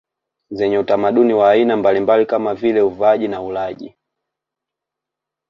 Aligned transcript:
zenye 0.51 0.77
utamaduni 0.79 1.33
wa 1.33 1.49
aina 1.51 1.77
mbalimbali 1.77 2.25
kama 2.25 2.55
vile 2.55 2.81
uvaaji 2.81 3.27
na 3.27 3.41
ulaji 3.41 3.95